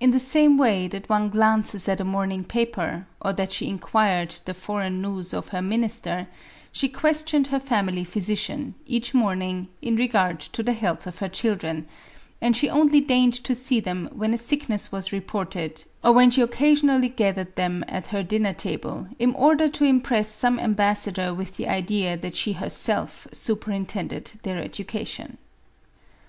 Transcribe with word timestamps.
In 0.00 0.10
the 0.10 0.18
same 0.18 0.58
way 0.58 0.88
that 0.88 1.08
one 1.08 1.30
glances 1.30 1.88
at 1.88 2.00
a 2.00 2.04
morning 2.04 2.42
paper, 2.42 3.06
or 3.20 3.32
that 3.34 3.52
she 3.52 3.68
in 3.68 3.78
quired 3.78 4.30
the 4.44 4.54
foreign 4.54 5.00
news 5.00 5.32
of 5.32 5.50
her 5.50 5.62
minister, 5.62 6.26
she 6.72 6.88
questioned 6.88 7.46
her 7.46 7.60
family 7.60 8.02
physician, 8.02 8.74
each 8.86 9.14
morning, 9.14 9.68
in 9.80 9.94
regard 9.94 10.40
to 10.40 10.64
the 10.64 10.72
health 10.72 11.06
of 11.06 11.20
her 11.20 11.28
children; 11.28 11.86
and 12.40 12.56
she 12.56 12.68
only 12.68 13.00
deigned 13.00 13.34
to 13.44 13.54
see 13.54 13.78
them 13.78 14.08
when 14.12 14.34
a 14.34 14.36
sickness 14.36 14.90
was 14.90 15.12
reported, 15.12 15.84
or 16.02 16.10
when 16.10 16.32
she 16.32 16.42
occa 16.42 16.72
sionally 16.72 17.14
gathered 17.14 17.54
them 17.54 17.84
at 17.86 18.08
her 18.08 18.24
dinner 18.24 18.52
table, 18.52 19.06
in 19.20 19.32
order 19.32 19.68
to 19.68 19.84
impress 19.84 20.26
some 20.28 20.58
ambassador 20.58 21.32
with 21.32 21.56
the 21.56 21.68
idea 21.68 22.16
that 22.16 22.34
she 22.34 22.54
herself 22.54 23.28
superintended 23.30 24.32
their 24.42 24.58
education. 24.58 25.26
MARIE 25.38 25.38
ANTOINETTE. 25.38 26.20